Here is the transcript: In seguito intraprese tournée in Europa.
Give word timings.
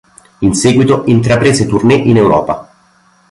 In 0.39 0.55
seguito 0.55 1.03
intraprese 1.05 1.67
tournée 1.67 1.93
in 1.97 2.17
Europa. 2.17 2.67